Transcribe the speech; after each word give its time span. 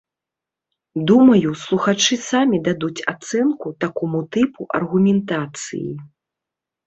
Думаю, 1.09 1.49
слухачы 1.63 2.15
самі 2.31 2.57
дадуць 2.67 3.05
ацэнку 3.13 3.67
такому 3.85 4.21
тыпу 4.37 4.61
аргументацыі. 4.79 5.91